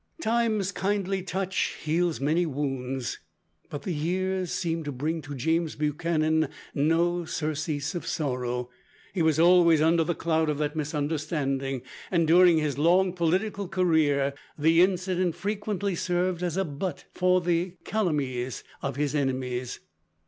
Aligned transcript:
Time's 0.19 0.71
kindly 0.71 1.21
touch 1.21 1.77
heals 1.83 2.19
many 2.19 2.43
wounds, 2.43 3.19
but 3.69 3.83
the 3.83 3.93
years 3.93 4.51
seemed 4.51 4.83
to 4.85 4.91
bring 4.91 5.21
to 5.21 5.35
James 5.35 5.75
Buchanan 5.75 6.49
no 6.73 7.23
surcease 7.25 7.93
of 7.93 8.07
sorrow. 8.07 8.71
He 9.13 9.21
was 9.21 9.39
always 9.39 9.79
under 9.79 10.03
the 10.03 10.15
cloud 10.15 10.49
of 10.49 10.57
that 10.57 10.75
misunderstanding, 10.75 11.83
and 12.09 12.25
during 12.25 12.57
his 12.57 12.79
long 12.79 13.13
political 13.13 13.67
career, 13.67 14.33
the 14.57 14.81
incident 14.81 15.35
frequently 15.35 15.93
served 15.93 16.41
as 16.41 16.57
a 16.57 16.65
butt 16.65 17.05
for 17.13 17.39
the 17.39 17.75
calumnies 17.83 18.63
of 18.81 18.95
his 18.95 19.13
enemies. 19.13 19.81